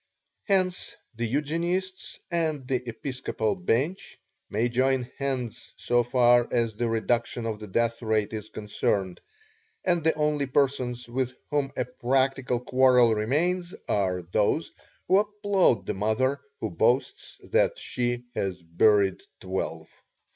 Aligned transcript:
Hence 0.45 0.95
the 1.13 1.27
Eugenists 1.27 2.19
and 2.31 2.67
the 2.67 2.81
Episcopal 2.89 3.55
Bench 3.55 4.17
may 4.49 4.67
join 4.67 5.11
hands 5.19 5.73
so 5.77 6.01
far 6.01 6.47
as 6.51 6.73
the 6.73 6.89
reduction 6.89 7.45
of 7.45 7.59
the 7.59 7.67
death 7.67 8.01
rate 8.01 8.33
is 8.33 8.49
concerned, 8.49 9.21
and 9.85 10.03
the 10.03 10.15
only 10.15 10.47
persons 10.47 11.07
with 11.07 11.35
whom 11.51 11.71
a 11.77 11.85
practical 11.85 12.59
quarrel 12.61 13.13
remains 13.13 13.75
are 13.87 14.23
those 14.23 14.71
who 15.07 15.19
applaud 15.19 15.85
the 15.85 15.93
mother 15.93 16.41
who 16.61 16.71
boasts 16.71 17.37
that 17.43 17.77
she 17.77 18.23
has 18.33 18.59
buried 18.59 19.21
twelve." 19.39 19.87